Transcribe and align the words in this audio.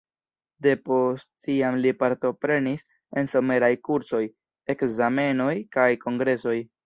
De 0.67 0.71
post 0.87 1.27
tiam 1.47 1.75
li 1.83 1.91
partoprenis 1.99 2.85
en 3.23 3.29
someraj 3.35 3.71
kursoj, 3.89 4.23
ekzamenoj 4.75 5.53
kaj 5.77 5.89
kongresoj. 6.07 6.57